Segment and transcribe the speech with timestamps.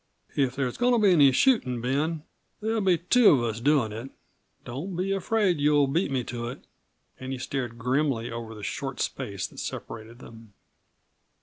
[0.35, 2.23] "If there's goin' to be any shootin', Ben,
[2.59, 4.09] there'll be two of us doin' it.
[4.65, 6.65] Don't be afraid that you'll beat me to it."
[7.19, 10.53] And he stared grimly over the short space that separated them.